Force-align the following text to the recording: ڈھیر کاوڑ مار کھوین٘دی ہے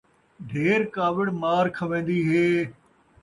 ڈھیر 0.49 0.81
کاوڑ 0.95 1.25
مار 1.41 1.65
کھوین٘دی 1.75 2.19
ہے 2.29 2.47